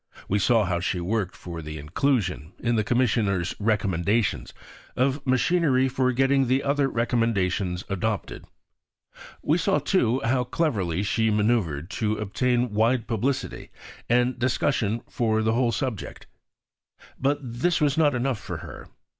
We 0.27 0.39
saw 0.39 0.65
how 0.65 0.79
she 0.79 0.99
worked 0.99 1.35
for 1.35 1.61
the 1.61 1.77
inclusion, 1.77 2.53
in 2.57 2.75
the 2.75 2.83
Commissioners' 2.83 3.53
recommendations, 3.59 4.51
of 4.95 5.23
machinery 5.27 5.87
for 5.87 6.11
getting 6.11 6.47
the 6.47 6.63
other 6.63 6.87
recommendations 6.89 7.83
adopted; 7.87 8.45
we 9.43 9.59
saw, 9.59 9.77
too, 9.77 10.19
how 10.25 10.43
cleverly 10.43 11.03
she 11.03 11.29
man[oe]uvred 11.29 11.87
to 11.91 12.15
obtain 12.17 12.73
wide 12.73 13.05
publicity 13.05 13.69
and 14.09 14.39
discussion 14.39 15.03
for 15.07 15.43
the 15.43 15.53
whole 15.53 15.71
subject. 15.71 16.25
But 17.19 17.37
this 17.43 17.79
was 17.79 17.95
not 17.95 18.15
enough 18.15 18.39
for 18.39 18.57
her. 18.57 18.87